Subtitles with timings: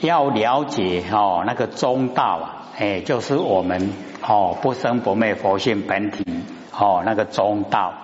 [0.00, 3.92] 要了解哦那个中道啊，哎，就是我们
[4.26, 6.24] 哦不生不灭佛性本体
[6.72, 7.94] 哦那个中道。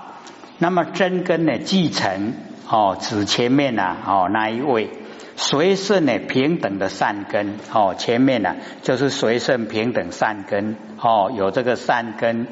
[0.59, 2.33] 那么真根呢继承
[2.69, 4.91] 哦指前面呐哦那一位
[5.37, 12.47] 随顺呢平等的善根哦前面呢就是随顺平等善根哦有这个善根，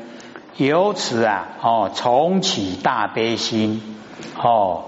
[0.56, 3.96] 由此啊哦重启大悲心
[4.36, 4.84] 哦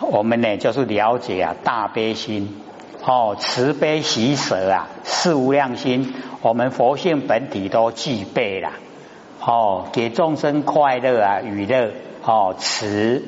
[0.00, 2.60] 我们呢就是了解啊大悲心。
[3.04, 8.70] 哦，慈悲喜舍啊，四无量心，我们佛性本体都具备了。
[9.44, 11.90] 哦，给众生快乐啊，娱乐。
[12.24, 13.24] 哦，慈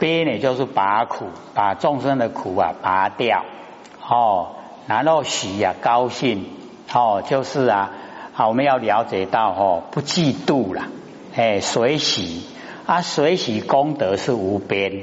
[0.00, 3.44] 悲呢，就是拔苦，把众生的苦啊拔掉。
[4.04, 4.48] 哦，
[4.88, 6.46] 然后喜啊，高兴。
[6.92, 7.92] 哦，就是啊，
[8.32, 10.88] 好，我们要了解到哦，不嫉妒了。
[11.36, 12.42] 哎，随喜
[12.86, 15.02] 啊，随喜功德是无边。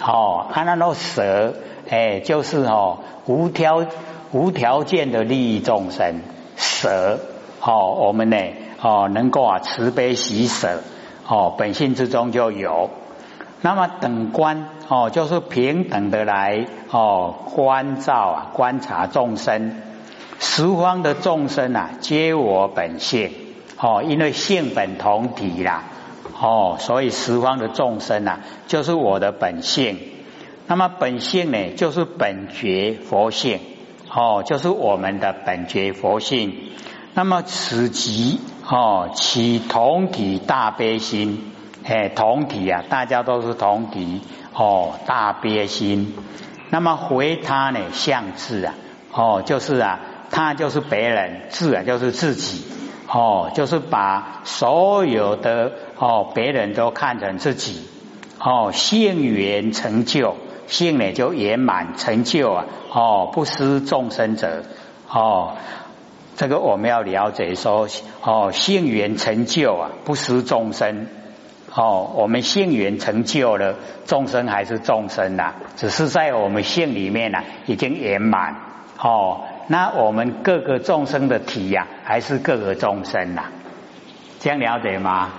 [0.00, 1.54] 哦，啊，那种舍。
[1.88, 3.84] 哎，就是哦，无条
[4.32, 6.20] 无条件的利益众生，
[6.56, 7.18] 舍
[7.60, 8.36] 哦，我们呢
[8.80, 10.80] 哦，能够啊慈悲喜舍
[11.28, 12.90] 哦，本性之中就有。
[13.60, 19.80] 那么等观哦，就是平等的来哦关照啊，观察众生，
[20.38, 23.30] 十方的众生啊，皆我本性
[23.78, 25.84] 哦，因为性本同体啦
[26.38, 29.98] 哦，所以十方的众生啊，就是我的本性。
[30.66, 33.60] 那么本性呢，就是本觉佛性，
[34.10, 36.70] 哦，就是我们的本觉佛性。
[37.12, 41.52] 那么此即哦，起同体大悲心，
[41.84, 44.22] 哎，同体啊，大家都是同体，
[44.54, 46.14] 哦，大悲心。
[46.70, 48.74] 那么回他呢，相智啊，
[49.12, 52.64] 哦，就是啊，他就是别人，智啊，就是自己，
[53.06, 57.82] 哦，就是把所有的哦，别人都看成自己，
[58.40, 60.36] 哦，性缘成就。
[60.66, 64.64] 性呢就圆满成就啊哦不失众生者
[65.08, 65.56] 哦
[66.36, 67.88] 这个我们要了解说
[68.22, 71.06] 哦性缘成就啊不失众生
[71.74, 78.56] 哦我们性缘成就了众生还是众生呐只是在我们性里面呢已经圆满
[79.00, 83.44] 哦那我们各个众生的体呀还是各个众生呐
[84.40, 85.30] 这样了解吗？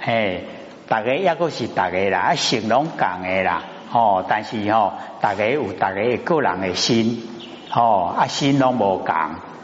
[0.00, 0.44] 嘿，
[0.88, 3.64] 大家也个是大家啦，性拢共的啦。
[3.92, 7.28] 哦，但是吼，大家有大家个人的心，
[7.74, 9.14] 哦，啊心拢无共，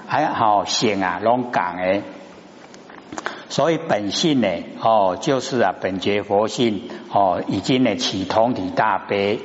[0.09, 2.03] 还好性啊拢共诶，
[3.49, 4.49] 所以本性呢，
[4.81, 6.83] 哦，就是啊本觉佛性，
[7.13, 9.39] 哦，已经呢起同体大悲，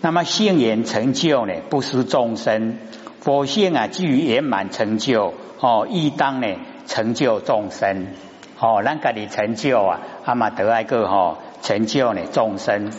[0.00, 2.78] 那么性缘成就呢，不失众生，
[3.20, 6.48] 佛性啊基于圆满成就，哦，亦当呢
[6.86, 8.08] 成就众生，
[8.58, 12.90] 哦，咱家己成就啊，阿嘛得爱个吼成就呢众生。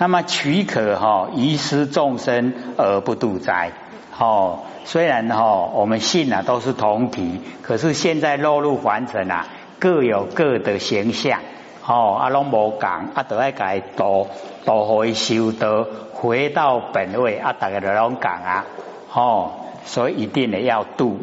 [0.00, 3.72] 那么取可哈遗失众生而不度灾，
[4.16, 9.46] 哦，虽然哈我们信啊都是同体，可是现在落入凡尘啊，
[9.80, 11.40] 各有各的形象，
[11.84, 14.28] 哦，阿龙无讲，阿都爱改多
[14.64, 18.66] 多回修德，回到本位，啊，大家都拢讲啊，
[19.12, 19.50] 哦，
[19.84, 21.18] 所以一定的要度。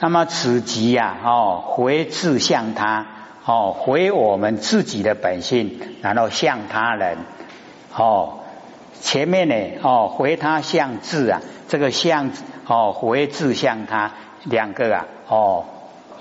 [0.00, 3.06] 那么此即呀，哦，回自向他，
[3.44, 7.18] 哦，回我们自己的本性，然后向他人。
[7.96, 8.40] 哦，
[9.00, 12.32] 前面呢，哦，回他向字啊，这个向
[12.66, 14.12] 哦，回字向他
[14.44, 15.64] 两个啊，哦，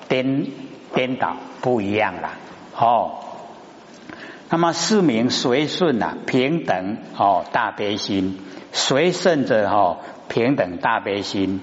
[0.08, 0.46] 颠
[0.94, 2.30] 颠倒不一样了，
[2.78, 3.14] 哦，
[4.50, 8.40] 那么四名随顺啊，平等哦，大悲心
[8.72, 9.98] 随顺着哦，
[10.30, 11.60] 平等大悲心，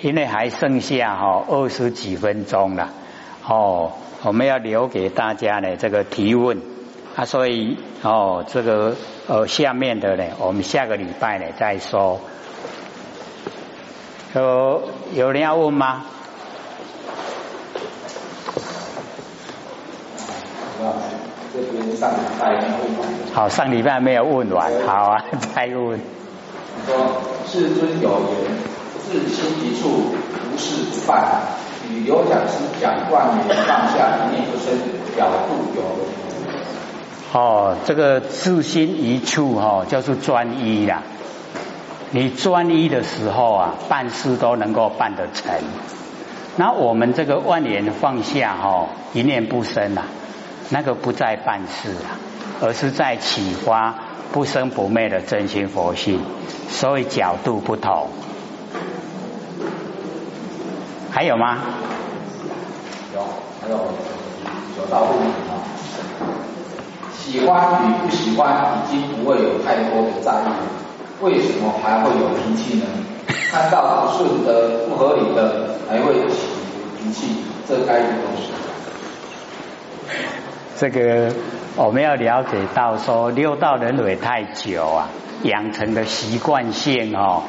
[0.00, 2.90] 因为还剩下哈二十几分钟了，
[3.48, 3.92] 哦，
[4.22, 6.75] 我们要留给大家呢这个提问。
[7.16, 8.94] 啊，所以哦，这个
[9.26, 12.20] 呃，下面的呢，我们下个礼拜呢再说。
[14.34, 14.82] 有
[15.14, 16.04] 有人要问吗？
[21.54, 23.08] 这边上礼拜问完。
[23.32, 25.24] 好，上礼拜没有问完，好啊，
[25.56, 25.98] 再问。
[26.86, 28.52] 说世尊有言：
[29.08, 30.14] 自心一处，
[30.52, 31.40] 无事不办。
[31.88, 34.76] 与刘讲师讲万年放下一念不生，
[35.16, 35.80] 了度有。
[37.36, 41.02] 哦，这个自心一处哈，就是专一啦。
[42.10, 45.52] 你专一的时候啊，办事都能够办得成。
[46.56, 50.04] 那我们这个万年放下哈，一念不生啊，
[50.70, 52.16] 那个不在办事啊，
[52.62, 53.94] 而是在启发
[54.32, 56.20] 不生不灭的真心佛性，
[56.70, 58.08] 所以角度不同。
[61.10, 61.58] 还有吗？
[63.14, 63.20] 有，
[63.60, 63.76] 还有
[64.78, 65.75] 有道理啊。
[67.26, 72.86] 喜欢与不喜欢已经不会有太多的在意，为什么还会有脾气呢？
[73.50, 76.46] 看到不顺的、不合理的，还会起
[76.96, 77.38] 脾气，
[77.68, 78.20] 这该怎么
[80.76, 81.34] 这个
[81.74, 85.08] 我们要了解到，说六道轮回太久啊，
[85.42, 87.42] 养成的习惯性哦，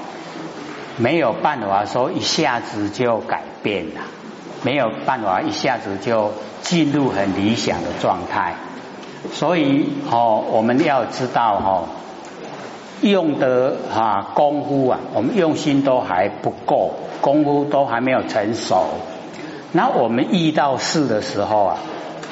[0.98, 4.02] 没有办法说一下子就改变了，
[4.64, 6.34] 没有办法一下子就
[6.64, 8.56] 进入很理想的状态。
[9.32, 11.84] 所以哦，我们要知道哈，
[13.02, 18.86] 用的哈功夫啊，我们用心都还不够，功夫都还没有成熟。
[19.72, 21.78] 那我们遇到事的时候啊，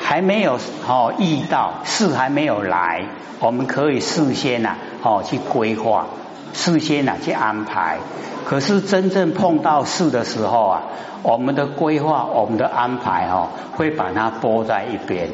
[0.01, 0.57] 还没有
[0.87, 3.05] 哦遇到事还没有来，
[3.39, 6.07] 我们可以事先呐哦去规划，
[6.53, 7.97] 事先呐去安排。
[8.45, 10.83] 可是真正碰到事的时候啊，
[11.23, 15.29] 我们的规划、我们的安排哦，会把它拨在一边。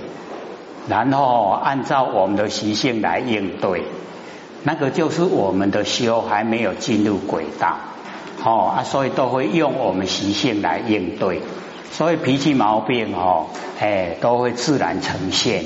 [0.88, 3.84] 然后按照我们的习性来应对，
[4.64, 7.78] 那个就是我们的修还没有进入轨道，
[8.44, 11.42] 哦啊，所以都会用我们习性来应对，
[11.92, 13.46] 所以脾气毛病哦，
[13.80, 15.66] 哎，都会自然呈现。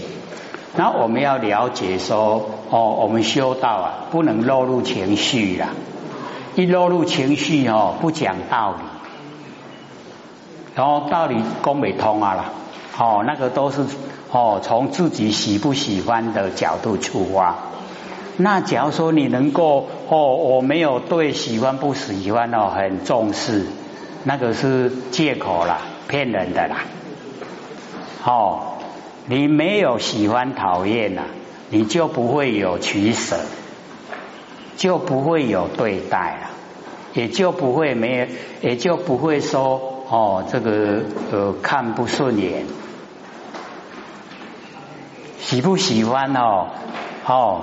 [0.75, 5.69] 那我们要了解说，哦，我们修道啊，不能落入情绪啦，
[6.55, 8.77] 一落入情绪哦，不讲道理，
[10.75, 12.45] 然后道理讲不通啊啦，
[12.99, 13.85] 哦，那个都是。
[14.35, 17.55] 哦，从自己喜不喜欢的角度出发，
[18.35, 23.65] 那假如说你能够哦，我没有对喜欢不喜欢哦很重视，
[24.25, 25.77] 那个是借口啦，
[26.09, 26.79] 骗人的啦。
[28.25, 28.73] 哦，
[29.25, 31.21] 你没有喜欢讨厌呐，
[31.69, 33.37] 你就不会有取舍，
[34.75, 36.49] 就不会有对待了，
[37.13, 38.27] 也就不会没，
[38.61, 42.65] 也就不会说哦，这个呃看不顺眼。
[45.45, 46.69] 喜不喜欢哦？
[47.27, 47.61] 哦，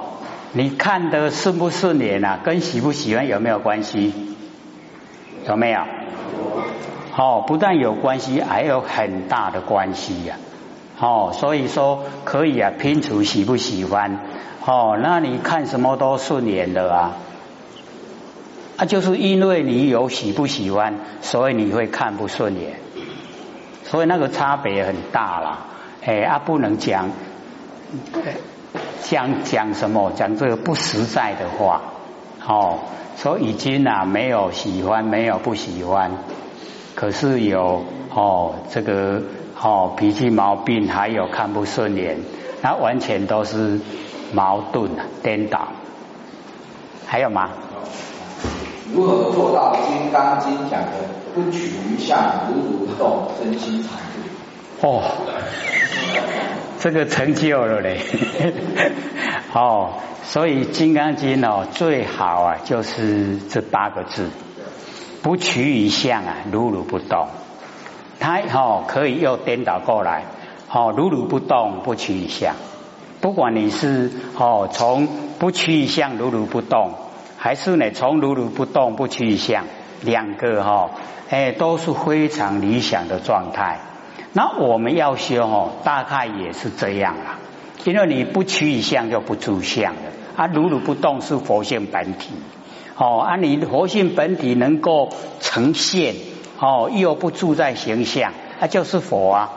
[0.53, 2.39] 你看的顺不顺眼啊？
[2.45, 4.15] 跟喜不喜欢有没有关系？
[5.49, 5.81] 有没有？
[7.17, 10.37] 哦，不但有关系，还有很大的关系呀！
[11.01, 14.21] 哦，所以说可以啊，拼出喜不喜欢
[14.65, 14.97] 哦。
[15.03, 17.17] 那你看什么都顺眼的啊？
[18.77, 22.77] 啊，就是因为你有喜不喜欢，所以你会看不顺眼，
[23.83, 25.67] 所以那个差别很大了。
[26.05, 27.11] 哎啊，不能讲。
[29.03, 30.13] 讲讲什么？
[30.17, 31.83] 讲这个不实在的话，
[32.47, 32.79] 哦，
[33.17, 36.11] 说已经啊没有喜欢，没有不喜欢，
[36.95, 37.85] 可是有
[38.15, 39.23] 哦这个
[39.61, 42.19] 哦脾气毛病，还有看不顺眼，
[42.63, 43.81] 那完全都是
[44.33, 44.91] 矛盾
[45.23, 45.69] 颠倒。
[47.07, 47.51] 还有吗？
[48.95, 50.89] 如何做到《金刚经》讲的
[51.35, 52.19] 不取于相，
[52.49, 53.91] 如如不动，身心常
[54.81, 54.87] 住？
[54.87, 55.03] 哦。
[56.83, 58.01] 这个成就了嘞，
[59.55, 59.91] 哦，
[60.25, 64.29] 所以《金刚经》哦最好啊就是这八个字，
[65.23, 67.29] 不取于相啊，如如不动。
[68.19, 70.25] 它哦可以又颠倒过来，
[70.73, 72.57] 哦如如不动，不取于相。
[73.21, 75.07] 不管你是哦从
[75.39, 76.95] 不取于相，如如不动，
[77.39, 79.67] 还是呢从如如不动不取于相，
[80.01, 80.91] 两个哈
[81.31, 83.79] 哎都是非常理想的状态。
[84.35, 87.39] 那我们要修哦，大概也是这样啦。
[87.85, 90.01] 因为你不取相就不住相了
[90.37, 92.31] 啊，如如不动是佛性本体
[92.97, 96.15] 哦，啊，你佛性本体能够呈现
[96.61, 99.51] 哦，又不住在形象，那就是佛啊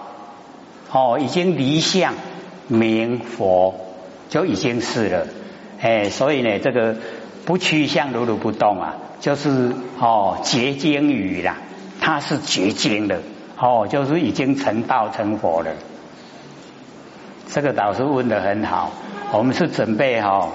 [0.92, 2.16] 哦，已经离相
[2.68, 3.76] 明佛
[4.30, 5.28] 就已经是了
[5.80, 6.96] 哎，所以呢，这个
[7.46, 11.58] 不取相如如不动啊，就是哦结晶语啦，
[12.02, 13.22] 它是结晶的。
[13.58, 15.72] 哦，就是已经成道成佛了。
[17.48, 18.92] 这个导师问的很好，
[19.32, 20.50] 我们是准备哈，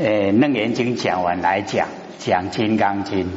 [0.00, 1.88] 呃，楞严经讲完来讲
[2.18, 3.30] 讲金刚经，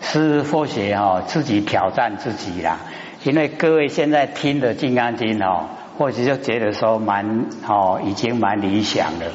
[0.00, 2.78] 是或许哈自己挑战自己啦。
[3.22, 9.26] 因为各位现在听的金刚经哦，或许就觉得说蛮哦，已经蛮理想的。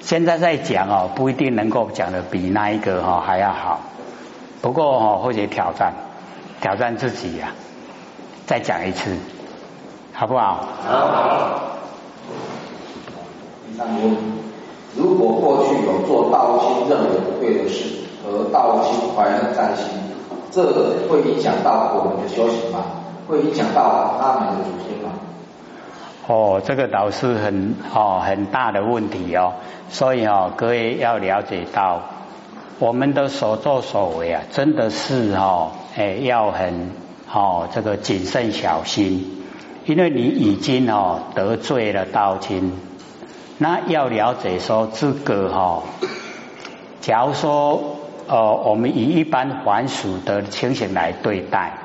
[0.00, 3.82] 现在在讲哦，不一定能够讲的比那一个哈还要好。
[4.62, 5.92] 不过哦，或许挑战
[6.60, 7.52] 挑战自己呀。
[8.46, 9.10] 再讲一次，
[10.12, 10.64] 好不好？
[10.86, 11.60] 好。
[13.66, 14.16] 第三个问：
[14.94, 17.88] 如果过去有做道心认为不对的事，
[18.22, 19.88] 和道心怀恨在心，
[20.52, 20.62] 这
[21.08, 22.84] 会影响到我们的修行吗？
[23.26, 25.10] 会影响到他们的祖先吗？
[26.28, 29.54] 哦，这个倒是很哦很大的问题哦，
[29.90, 32.00] 所以哦各位要了解到，
[32.78, 37.04] 我们的所作所为啊，真的是哦哎要很。
[37.32, 39.42] 哦，这个谨慎小心，
[39.84, 42.72] 因为你已经哦得罪了道亲，
[43.58, 45.82] 那要了解说这个哈，
[47.00, 47.96] 假如说
[48.28, 51.78] 呃，我们以一般凡俗的情形来对待，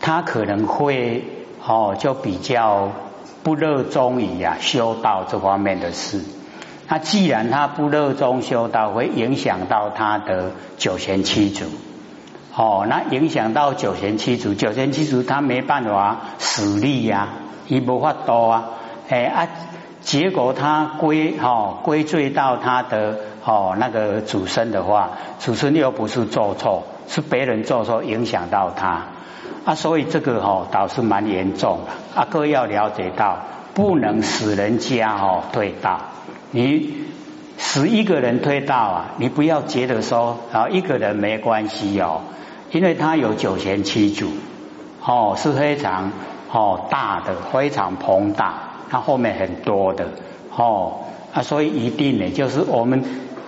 [0.00, 1.24] 他可能会
[1.66, 2.90] 哦，就比较
[3.42, 6.24] 不热衷于啊修道这方面的事。
[6.88, 11.66] 那既然他不热衷修道，会影响到他的九贤七祖。
[12.58, 17.28] 哦，那影响到九贤七祖，九贤七祖他没办法使力呀，
[17.68, 18.64] 一无法多啊，
[19.08, 19.46] 哎啊，
[20.02, 29.06] 结果他归哈归罪到他的哦那个祖孙的话，祖孙又不是做错，是别人做错影响到他
[29.64, 33.38] 啊，所以这个哈倒是蛮严重的啊，各位要了解到，
[33.72, 36.00] 不能使人家哦退道，
[36.50, 37.06] 你。
[37.60, 42.20] 使一个人推道啊，你不要觉得说啊一个人没关系哦。
[42.70, 44.28] 因为他有九贤七祖，
[45.04, 46.12] 哦，是非常
[46.52, 48.54] 哦大的，非常庞大，
[48.90, 50.08] 他后面很多的，
[50.54, 51.00] 哦
[51.32, 53.04] 啊，所以一定呢，就是我们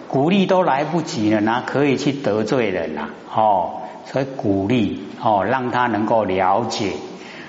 [0.08, 3.70] 鼓励都来不及了，那可以去得罪人呐，哦，
[4.06, 6.92] 所以鼓励哦，让他能够了解。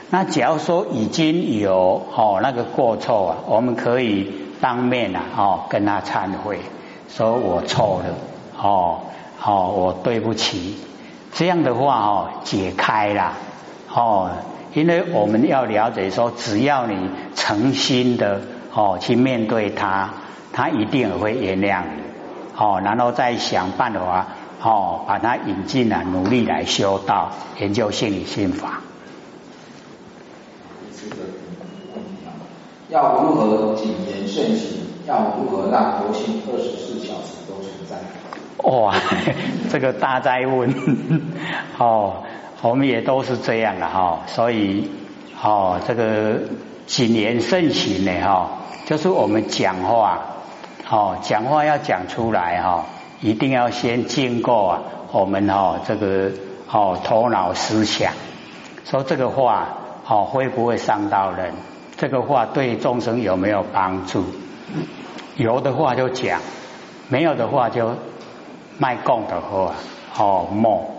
[0.10, 6.60] 那假如说已经有哦那个过错啊，我们可以当面啊，哦跟他忏悔，
[7.08, 8.16] 说我错了，
[8.62, 9.00] 哦，
[9.42, 10.76] 哦，我对不起。
[11.34, 13.34] 这样的话哦，解开了
[13.94, 14.32] 哦，
[14.74, 18.42] 因为我们要了解说，只要你诚心的
[18.74, 20.10] 哦去面对他，
[20.54, 22.02] 他一定会原谅你
[22.58, 24.28] 哦，然后再想办法
[24.62, 28.82] 哦把他引进来，努力来修道，研究心理心法。
[32.90, 34.82] 要如何谨言慎行？
[35.08, 37.96] 要如何让佛性二十四小时都存在？
[38.64, 38.94] 哇，
[39.72, 40.74] 这个大灾问
[41.78, 42.24] 哦，
[42.62, 44.90] 我们也都是这样的哈，所以
[45.42, 46.40] 哦，这个
[46.86, 48.50] 谨言慎行呢哈，
[48.86, 50.22] 就是我们讲话
[50.90, 52.86] 哦，讲话要讲出来哈，
[53.22, 56.32] 一定要先经过啊，我们哦这个
[56.70, 58.14] 哦头脑思想，
[58.86, 59.70] 说这个话
[60.08, 61.54] 哦会不会伤到人？
[61.98, 64.24] 这个话对众生有没有帮助？
[65.36, 66.40] 有的话就讲，
[67.10, 67.96] 没有的话就。
[68.82, 69.76] 卖供的话，
[70.18, 70.90] 哦，默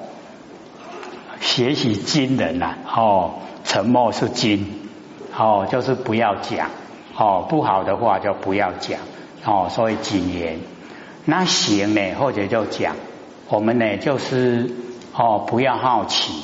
[1.40, 3.32] 学习金人呐，哦，
[3.64, 4.88] 沉默是金，
[5.36, 6.70] 哦，就是不要讲，
[7.16, 9.00] 哦，不好的话就不要讲，
[9.44, 10.60] 哦，所以谨言。
[11.24, 12.94] 那行呢，或者就讲，
[13.48, 14.70] 我们呢就是
[15.16, 16.40] 哦，不要好奇，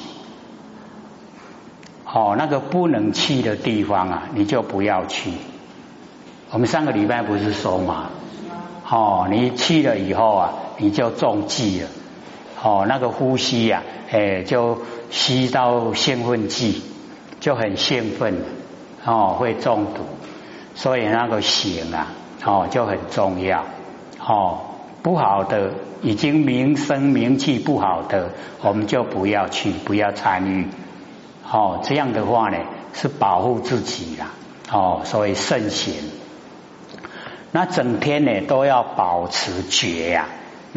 [2.05, 5.31] 哦，那个不能去的地方啊，你就不要去。
[6.51, 8.11] 我们上个礼拜不是说嘛，
[8.91, 10.53] 哦，你去了以后啊。
[10.81, 11.89] 你就中计了，
[12.63, 13.83] 哦，那个呼吸呀，
[14.13, 14.79] 哎，就
[15.11, 16.83] 吸到兴奋剂，
[17.41, 18.37] 就很兴奋，
[19.05, 20.03] 哦，会中毒，
[20.77, 22.13] 所以那个醒啊，
[22.45, 23.65] 哦，就很重要，
[24.25, 24.61] 哦，
[25.03, 28.31] 不好的，已经名声名气不好的，
[28.63, 30.69] 我们就不要去，不要参与，
[31.51, 32.59] 哦，这样的话呢，
[32.93, 34.31] 是保护自己啦，
[34.71, 35.93] 哦，所以慎行，
[37.51, 40.29] 那整天呢都要保持觉呀。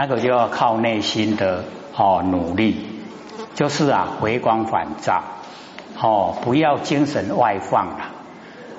[0.01, 1.63] 那个就要靠内心的
[1.96, 2.88] 哦努力，
[3.53, 5.22] 就是啊回光返照
[6.01, 8.05] 哦，不要精神外放了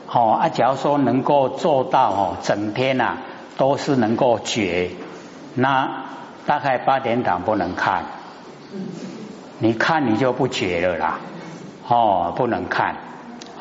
[0.08, 3.18] 哦啊，假如说能够做到哦，整天呐
[3.56, 4.90] 都是能够觉，
[5.54, 6.06] 那
[6.44, 8.02] 大概八点档不能看，
[9.60, 11.20] 你看你就不觉了啦
[11.86, 12.96] 哦，不能看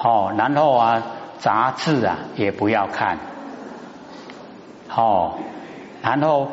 [0.02, 1.04] 哦，然后啊
[1.38, 3.20] 杂志啊也不要看
[4.96, 5.34] 哦，
[6.02, 6.48] 然后。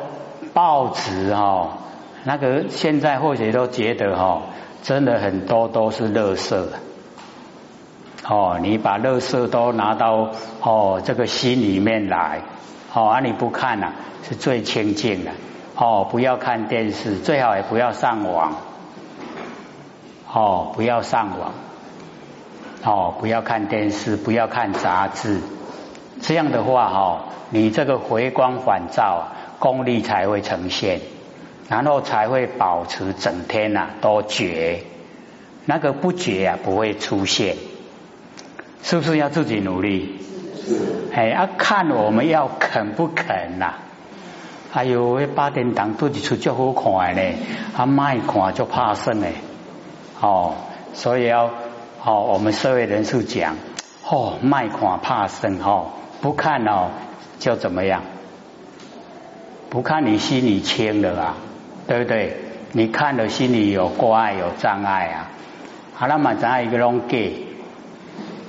[0.59, 1.69] 报纸哦，
[2.25, 4.41] 那个现在或许都觉得哈，
[4.83, 6.65] 真的很多都是垃圾
[8.27, 8.59] 哦。
[8.61, 12.41] 你把垃圾都拿到哦这个心里面来
[12.93, 13.93] 哦，啊你不看呐，
[14.27, 15.31] 是最清净的
[15.77, 16.05] 哦。
[16.11, 18.51] 不要看电视，最好也不要上网
[20.29, 21.53] 哦，不要上网
[22.83, 25.39] 哦，不要看电视，不要看杂志。
[26.21, 29.39] 这样的话哈，你这个回光返照啊。
[29.59, 31.01] 功力才会呈现，
[31.67, 34.83] 然后才会保持整天呐都觉，
[35.65, 37.55] 那个不觉啊不会出现，
[38.81, 40.17] 是不是要自己努力？
[40.65, 41.09] 是。
[41.13, 43.73] 哎，要看我们要肯不肯呐？
[44.71, 47.21] 哎呦，八点档肚子出就好看呢，
[47.75, 49.33] 啊，卖看就怕生哎，
[50.21, 50.53] 哦，
[50.93, 51.49] 所以要
[52.05, 53.55] 哦，我们社会人士讲，
[54.07, 55.87] 哦，卖看怕生哦，
[56.21, 56.91] 不看哦
[57.39, 58.03] 就怎么样？
[59.69, 61.35] 不看你心里清了啊，
[61.87, 62.37] 对不对？
[62.71, 65.31] 你看了心里有挂碍有障碍啊，
[65.95, 67.47] 好了嘛，咱一个拢给，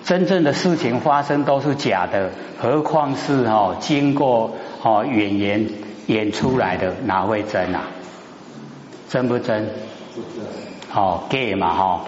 [0.05, 5.67] 真正的事情发生都是假的，何况是哦经过哦演员
[6.07, 7.83] 演出来的哪会真啊？
[9.09, 9.71] 真不真？
[10.95, 12.01] 哦，gay 嘛哈，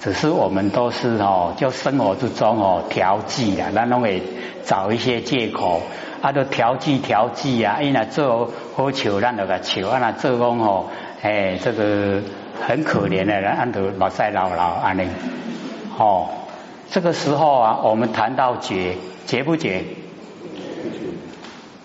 [0.00, 4.22] 只是我们都是哦，就生活之中哦调剂啊，那弄会
[4.66, 5.80] 找一些借口，
[6.24, 10.86] 啊，都调剂调剂啊，因为做好笑，咱就个笑，啊，那做讲哦，
[11.20, 12.22] 哎，这个
[12.66, 15.06] 很可怜的人，按都目屎老老安尼，
[15.98, 16.28] 哦，
[16.90, 19.84] 这个时候啊，我们谈到觉，觉不觉？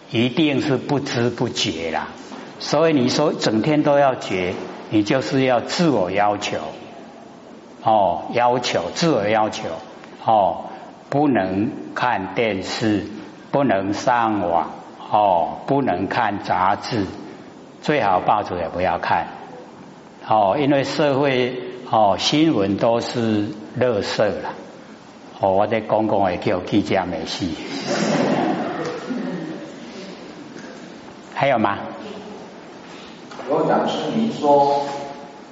[0.10, 2.08] 一定是不知不觉啦，
[2.60, 4.53] 所以你说整天都要觉。
[4.91, 6.58] 你就是要自我要求，
[7.84, 9.65] 哦，要求自我要求，
[10.25, 10.65] 哦，
[11.10, 13.05] 不能看电视，
[13.51, 14.70] 不能上网，
[15.12, 17.06] 哦，不能看杂志，
[17.82, 19.25] 最好报纸也不要看，
[20.27, 24.50] 哦，因为社会哦新闻都是乐色了，
[25.39, 27.48] 哦，我在公共也叫记者没事，
[31.34, 31.77] 还有吗？
[33.50, 34.86] 有讲师您说，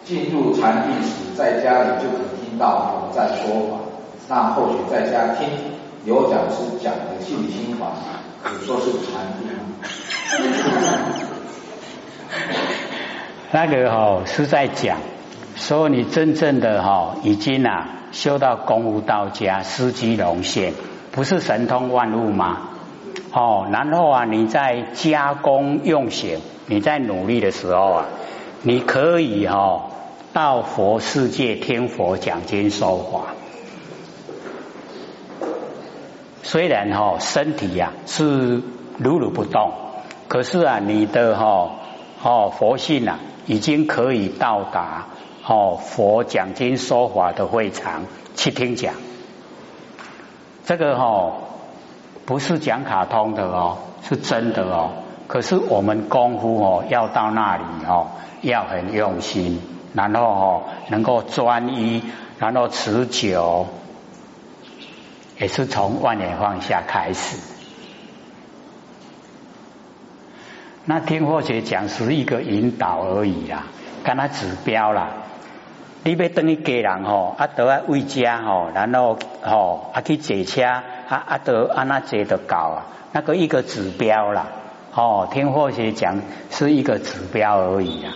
[0.06, 3.80] 进入禅定时，在家里就可听到我在说法，
[4.30, 5.50] 那或许在家听
[6.08, 7.88] 有讲师讲的信心法，
[8.42, 9.50] 可说是禅定。
[13.52, 15.00] 那个哈是在讲，
[15.58, 20.72] 说你真正的哈已经啊修到公无道家，司机龙现，
[21.12, 22.70] 不是神通万物吗？
[23.34, 28.06] 哦，然后啊，你在加工用显，你在努力的时候啊，
[28.62, 29.90] 你可以哈
[30.32, 33.34] 到佛世界听佛讲经说法。
[36.48, 38.62] 虽然哈身体呀是
[38.98, 39.74] 如如不动，
[40.30, 41.72] 可是啊你的哈
[42.24, 45.08] 哦佛性啊已经可以到达
[45.46, 48.04] 哦佛讲经说法的会场
[48.38, 48.94] 去听讲。
[50.64, 51.34] 这个哈。
[52.26, 54.90] 不是讲卡通的哦，是真的哦。
[55.28, 58.08] 可是我们功夫哦，要到那里哦，
[58.42, 59.62] 要很用心，
[59.94, 62.04] 然后哦，能够专一，
[62.38, 63.68] 然后持久，
[65.40, 67.38] 也是从万年放下开始。
[70.86, 73.64] 那听或者讲是一个引导而已啦，
[74.04, 75.10] 跟他指标啦。
[76.04, 80.64] 你要等于家人吼，啊，都要回家吼，然后吼啊去坐车。
[80.64, 84.48] 啊啊，得啊那接得高啊，那个一个指标啦，
[84.94, 88.14] 哦，听或学讲是一个指标而已啊。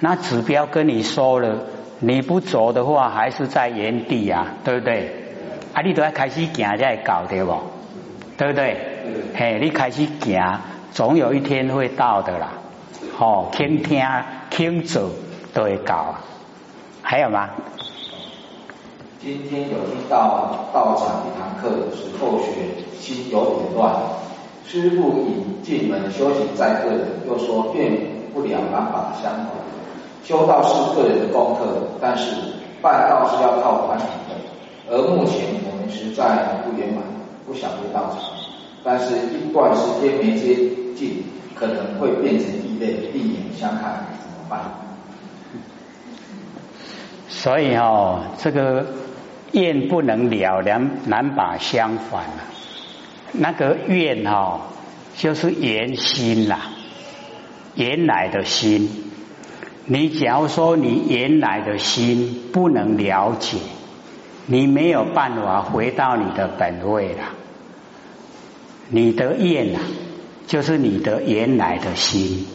[0.00, 1.58] 那指标跟你说了，
[2.00, 5.21] 你不走的话，还是在原地啊，对不对？
[5.74, 7.54] 啊，你都要开始行才会到对不？
[8.36, 8.76] 对不对？
[9.34, 10.60] 嘿，你开始行，
[10.92, 12.48] 总有一天会到的啦。
[13.18, 14.04] 哦，听听
[14.50, 15.10] 听走
[15.54, 16.20] 都会到啊。
[17.02, 17.48] 还有吗？
[19.18, 23.94] 今天有听到道场一堂课时候学心有点乱，
[24.66, 27.92] 师傅引进门修行在个人，又说变
[28.34, 29.54] 不了难法相同。
[30.24, 32.34] 修道是个人的功课，但是
[32.82, 34.31] 办道是要靠团体的。
[34.92, 37.02] 而目前我们实在不圆满，
[37.46, 38.20] 不想回道场，
[38.84, 40.54] 但是一段时间没接
[40.94, 41.24] 近，
[41.54, 44.60] 可能会变成异类，另眼相看，怎么办？
[47.28, 48.86] 所以哦，这个。
[49.54, 52.44] 愿不能了，难难把相反了。
[53.32, 54.62] 那个愿哈，
[55.18, 56.70] 就是原心啦，
[57.74, 58.88] 原来的心。
[59.84, 63.58] 你假如说你原来的心不能了解，
[64.46, 67.24] 你没有办法回到你的本位了。
[68.88, 69.80] 你的愿啊，
[70.46, 72.46] 就是你的原来的心，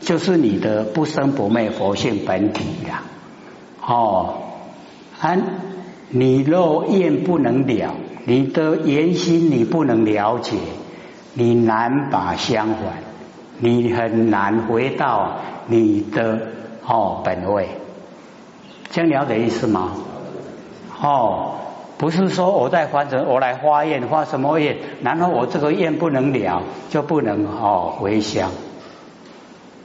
[0.00, 3.02] 就是你的不生不灭佛性本体呀。
[3.86, 4.42] 哦，
[5.20, 5.42] 安。
[6.10, 7.94] 你若愿不能了，
[8.24, 10.56] 你的原心你不能了解，
[11.32, 13.02] 你难把相还，
[13.58, 16.48] 你很难回到你的
[16.86, 17.68] 哦本位，
[18.90, 19.90] 这样了解意思吗？
[21.04, 21.56] 哦，
[21.98, 28.50] 不是说我在发成我来发愿发什么愿，然后我这个愿不能了就不能哦回乡，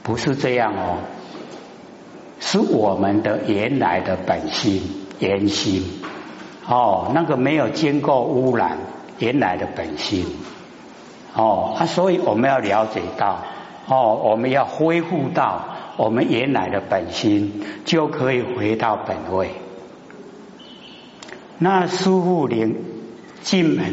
[0.02, 0.96] 不是这样哦，
[2.40, 4.80] 是我们的原来的本心
[5.18, 5.82] 原心。
[6.66, 8.78] 哦，那个没有经过污染，
[9.18, 10.24] 原来的本心。
[11.34, 13.40] 哦，啊，所以我们要了解到，
[13.88, 15.64] 哦，我们要恢复到
[15.98, 19.50] 我们原来的本心，就可以回到本位。
[21.62, 22.74] 那师傅领
[23.42, 23.92] 进门，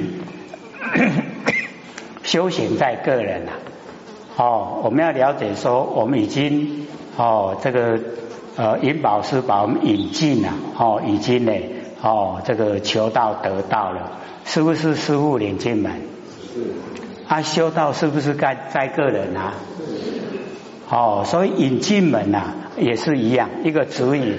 [2.24, 3.52] 修行在个人啊。
[4.38, 8.00] 哦，我们要了解说，我们已经哦，这个
[8.56, 11.52] 呃，银宝师把我们引进了，哦，已经呢。
[12.02, 14.14] 哦，这个求道得道了，
[14.46, 15.92] 是不是师傅领进门？
[16.54, 16.62] 是。
[17.28, 19.54] 啊，修道是不是该在个人啊？
[20.90, 24.38] 哦，所以引进门呐也是一样，一个指引。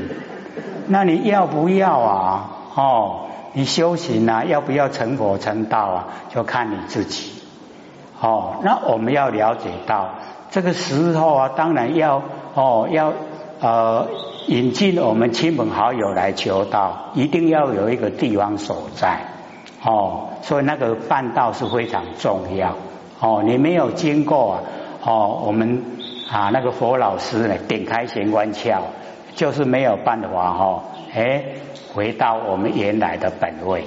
[0.87, 2.55] 那你要不要啊？
[2.79, 6.07] 哦，你修行啊，要不要成佛成道啊？
[6.33, 7.33] 就看你自己。
[8.21, 10.11] 哦，那我们要了解到
[10.53, 12.23] 这个时候啊，当然要
[12.55, 13.12] 哦要
[13.61, 14.07] 呃
[14.47, 19.23] 引进我们亲朋好友来求道，一定要有一个地方所在。
[19.83, 22.77] 哦，所以那个办道是非常重要。
[23.19, 24.62] 哦，你没有经过啊，
[25.05, 25.83] 哦，我们
[26.31, 28.79] 啊那个佛老师呢，点开玄关窍，
[29.35, 31.44] 就是没有办法哈，哎，
[31.94, 33.85] 回到我们原来的本位。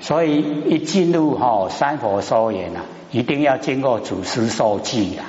[0.00, 5.26] 所以一进入哈三佛说言啊，一定要经过祖师受记啊。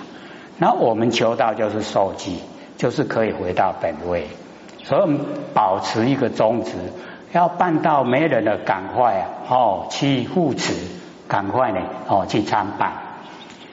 [0.58, 2.38] 那我们求道就是受记，
[2.78, 4.28] 就是可以回到本位。
[4.84, 5.20] 所以我们
[5.54, 6.72] 保持一个宗旨，
[7.32, 10.74] 要办到没人的赶快啊，哦去护持，
[11.28, 12.92] 赶快呢哦去参拜。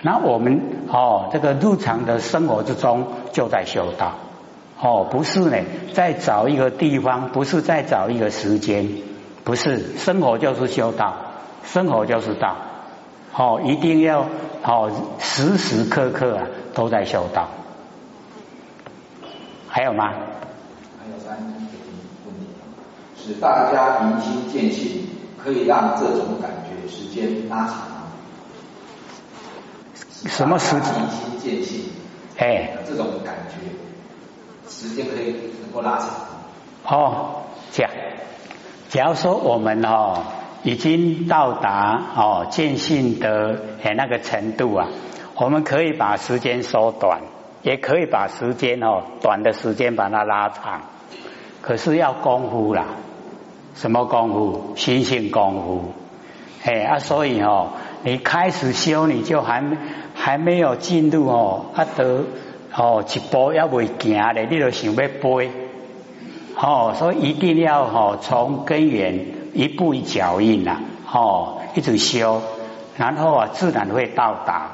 [0.02, 4.12] 那我们哦这个日常的生活之中就在修道，
[4.78, 5.56] 哦不是呢
[5.94, 8.88] 再找一个地方，不是再找一个时间。
[9.44, 11.14] 不是，生活就是修道，
[11.64, 12.56] 生活就是道，
[13.32, 14.26] 哦，一定要
[14.64, 17.48] 哦，时时刻刻啊都在修道。
[19.68, 20.10] 还有吗？
[20.98, 21.76] 还有三个问题，
[23.16, 25.06] 使大家明心见性，
[25.42, 27.76] 可以让这种感觉时间拉长。
[30.26, 30.92] 什么时间？
[30.94, 31.84] 明心见性，
[32.38, 33.54] 哎，这种感觉
[34.68, 36.08] 时间可以能够拉长。
[36.84, 37.92] 哦，这样。
[38.88, 40.22] 假如说我们哦
[40.62, 43.60] 已经到达哦见性的
[43.96, 44.88] 那个程度啊，
[45.34, 47.20] 我们可以把时间缩短，
[47.62, 50.82] 也可以把时间哦短的时间把它拉长，
[51.62, 52.84] 可是要功夫啦，
[53.74, 54.72] 什么功夫？
[54.76, 55.92] 心性功夫。
[56.64, 57.70] 哎啊，所以哦，
[58.02, 59.62] 你开始修你就还
[60.14, 62.24] 还没有进入哦，啊得
[62.76, 65.50] 哦一步也未行咧，你就想要飞。
[66.58, 70.78] 哦，所以一定要哦，从根源一步一脚印呐，
[71.12, 72.42] 哦，一直修，
[72.96, 74.70] 然后啊，自然会到达。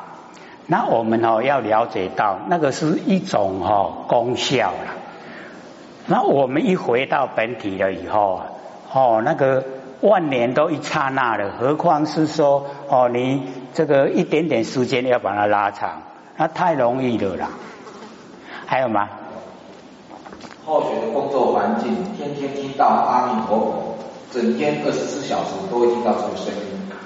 [0.66, 4.94] 那我们哦要了解到，那个是一种哦功效了。
[6.06, 8.46] 那我们一回到本体了以后啊，
[8.92, 9.64] 哦，那个
[10.00, 13.42] 万年都一刹那了，何况是说哦，你
[13.74, 16.02] 这个一点点时间要把它拉长，
[16.36, 17.48] 那太容易了啦。
[18.72, 19.06] 还有吗？
[20.64, 23.98] 后学的工作环境，天天听到阿弥陀佛，
[24.32, 26.60] 整天二十四小时都会听到这个声音。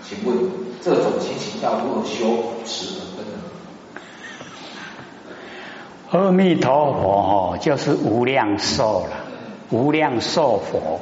[0.04, 0.38] 请问
[0.80, 3.38] 这种情形要如何修持而分呢？
[6.12, 9.16] 阿弥陀佛哦，就是无量寿了，
[9.70, 11.00] 无量寿佛，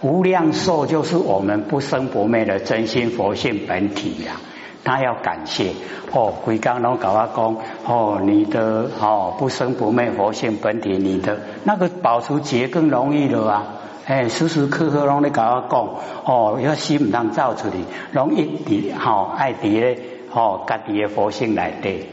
[0.00, 4.40] 无量寿就是我们不生不灭的真心佛性本体呀。
[4.82, 5.72] 他要感谢
[6.12, 13.64] 哦，回刚拢搞阿讲哦，你的哦不生不灭佛性本体，你的那个保持节更容易了啊！
[14.06, 15.88] 哎，时时刻刻拢在搞阿讲
[16.24, 17.72] 哦，要心唔当造出嚟，
[18.12, 19.98] 拢一滴好爱滴咧
[20.32, 22.08] 哦，家己的佛性来对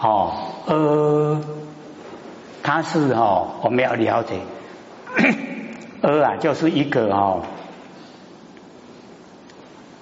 [0.00, 0.32] 哦，
[0.66, 1.40] 呃，
[2.62, 4.34] 他是哦，我们要了解，
[6.02, 7.42] 呃啊，就是一个哦。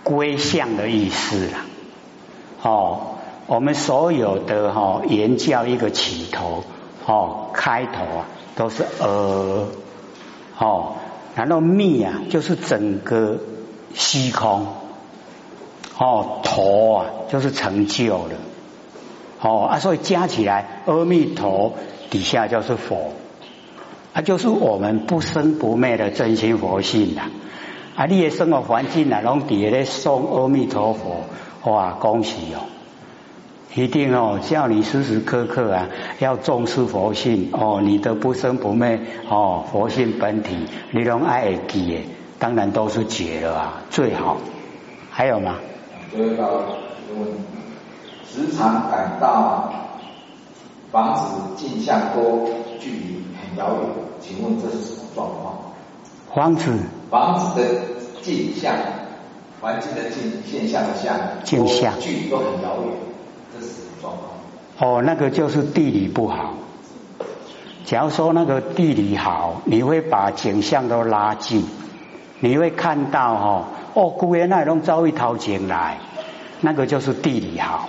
[0.07, 1.65] 归向的意思啦，
[2.63, 3.01] 哦，
[3.49, 6.63] 我们所有的哈言教一个起头，
[7.05, 9.67] 哦，开头啊都是呃，
[10.59, 10.93] 哦，
[11.35, 13.41] 然后密啊就是整个
[13.95, 14.69] 虚空，
[15.99, 18.35] 哦，头啊就是成就了，
[19.41, 21.73] 哦啊，所以加起来阿弥陀
[22.11, 23.11] 底下就是佛，
[24.13, 27.19] 啊，就是我们不生不灭的真心佛性。
[27.19, 27.29] 啊！
[28.05, 31.25] 你的生活环境啊，拢伫咧送阿弥陀佛，
[31.73, 31.93] 哇！
[31.93, 32.61] 恭喜哦，
[33.75, 42.05] 一定哦，叫你时时刻刻啊，要重视佛性哦，你的不生不灭哦，佛性本体，你拢爱记的，
[42.39, 44.37] 当然都是解了啊，最好。
[45.11, 45.57] 还有吗？
[46.13, 46.45] 最后一个
[47.19, 47.33] 问题，
[48.29, 49.73] 时常感到
[50.93, 52.47] 房子镜像多，
[52.79, 53.89] 距离很遥远，
[54.21, 55.57] 请问这是什么状况？
[56.35, 56.79] 房子。
[57.11, 57.81] 房子的
[58.23, 58.75] 镜像，
[59.61, 62.93] 环境的镜现象的像，镜像距离都很遥远，
[63.55, 64.15] 这是什么状
[64.79, 64.99] 况？
[64.99, 66.55] 哦，那个就是地理不好。
[67.85, 71.65] 假如说那个地理好，你会把景象都拉近，
[72.41, 75.99] 你会看到哈，哦，古人那拢遭遇掏钱来，
[76.61, 77.89] 那个就是地理好。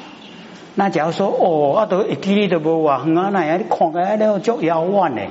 [0.76, 5.22] 那假如说哦，啊都距离都无话远啊，那样你看起来都足遥远呢，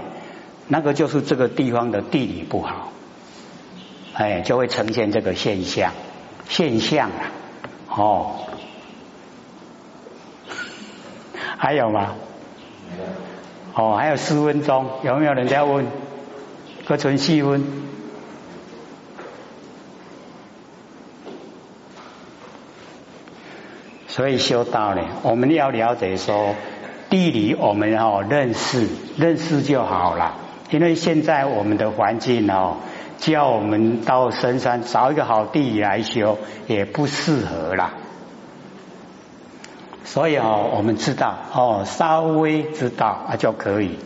[0.67, 2.89] 那个就是这个地方的地理不好。
[4.19, 5.93] 哎，就会呈现这个现象，
[6.49, 7.21] 现象啊，
[7.91, 8.37] 哦，
[11.59, 12.15] 还有吗？
[13.75, 15.87] 哦，还有四分钟，有没有人在问？
[16.87, 17.63] 各存细分。
[24.09, 26.55] 所以修道呢，我们要了解说
[27.11, 30.39] 地理，我们哦认识认识就好了。
[30.71, 32.79] 因为现在我们的环境哦，
[33.19, 37.95] 叫我们到深山找一个好地来修，也不适合啦。
[40.05, 43.99] 所以哦，我们知道哦，稍微知道啊就可以。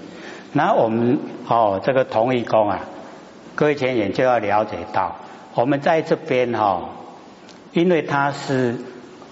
[0.53, 1.18] 那我们
[1.49, 2.81] 哦，这个同一工啊，
[3.55, 5.16] 各位前眼就要了解到，
[5.55, 6.90] 我们在这边哈，
[7.73, 8.79] 因为它是。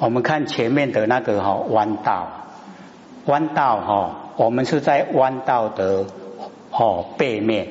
[0.01, 2.29] 我们看前面的那个哈弯道，
[3.27, 6.05] 弯道哈，我们是在弯道的
[6.71, 7.67] 哦背面，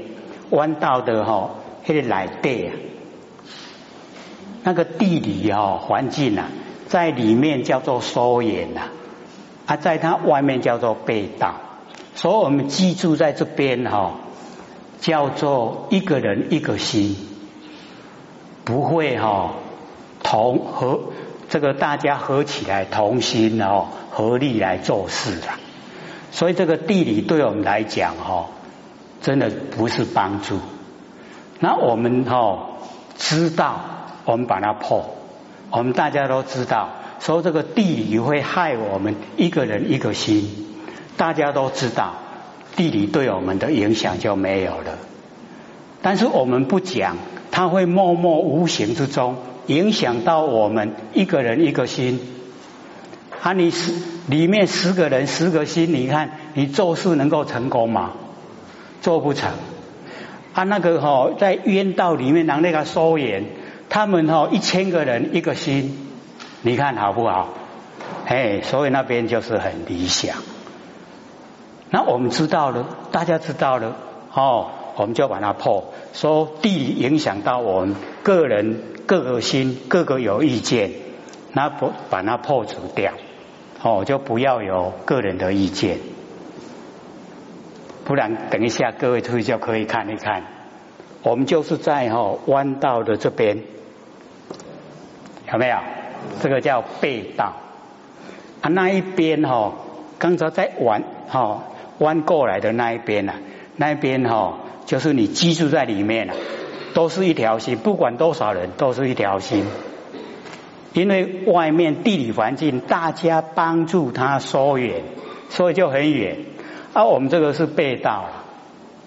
[0.49, 1.51] 弯道的哈
[1.87, 2.73] 那个来地啊，
[4.63, 6.49] 那个地理哈环境啊，
[6.87, 8.89] 在里面叫做缩延呐，
[9.65, 11.55] 啊，在它外面叫做背道，
[12.13, 14.15] 所以我们居住在这边哈，
[14.99, 17.15] 叫做一个人一个心，
[18.65, 19.53] 不会哈
[20.21, 20.99] 同和。
[21.49, 25.47] 这个大家合起来同心哦，合力来做事的，
[26.29, 28.47] 所以这个地理对我们来讲哈，
[29.21, 30.59] 真的不是帮助。
[31.59, 32.77] 那我们哦
[33.17, 33.79] 知道，
[34.25, 35.15] 我们把它破，
[35.71, 36.89] 我们大家都知道，
[37.19, 40.49] 说这个地理会害我们一个人一个心，
[41.17, 42.13] 大家都知道，
[42.75, 44.97] 地理对我们的影响就没有了。
[46.01, 47.17] 但是我们不讲，
[47.51, 49.37] 它会默默无形之中。
[49.65, 52.21] 影响到我们一个人一个心，
[53.41, 53.93] 啊，你十
[54.27, 58.11] 里面十个人十个心，你看你做事能够成功吗？
[59.01, 59.51] 做不成。
[60.57, 63.45] 啊，那个哈在冤道里面让那个收延，
[63.89, 65.95] 他们哈一千个人一个心，
[66.63, 67.49] 你看好不好？
[68.25, 70.37] 哎，所以那边就是很理想。
[71.91, 73.97] 那我们知道了，大家知道了，
[74.33, 78.81] 哦，我们就把它破，说地影响到我们个人。
[79.05, 80.91] 各个心，各个有意见，
[81.53, 83.13] 那不把它破除掉，
[83.81, 85.99] 哦，就不要有个人的意见，
[88.07, 90.43] 不然等一下各位出去就可以看一看，
[91.23, 93.57] 我们就是在哈弯道的这边，
[95.51, 95.77] 有没有？
[96.41, 97.53] 这个叫背道
[98.61, 99.73] 啊，那一边哈，
[100.17, 101.63] 刚才在弯哈
[101.97, 103.33] 弯过来的那一边呐，
[103.75, 106.33] 那一边哈就是你居住在里面了。
[106.93, 109.65] 都是一条心，不管多少人，都是一条心。
[110.93, 115.03] 因为外面地理环境，大家帮助他疏远，
[115.49, 116.37] 所以就很远。
[116.97, 118.25] 而我们这个是背道，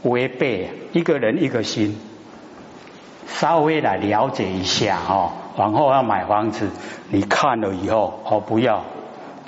[0.05, 1.99] 违背一个人一个心。
[3.27, 6.69] 稍微来了解一下哦，往后要买房子，
[7.09, 8.85] 你看了以后哦，不要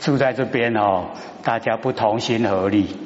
[0.01, 1.05] 住在这边哦，
[1.45, 2.97] 大家不同心合力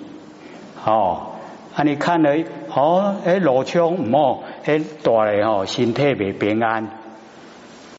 [0.87, 1.33] 哦。
[1.75, 2.35] 啊，你看了
[2.75, 6.89] 哦，哎，罗枪唔好，哎，大嘞吼，身体别平安。